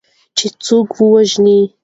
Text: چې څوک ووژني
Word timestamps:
چې 0.37 0.47
څوک 0.65 0.87
ووژني 0.97 1.59